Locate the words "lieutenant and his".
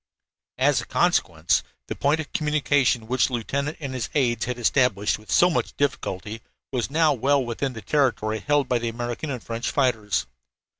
3.33-4.09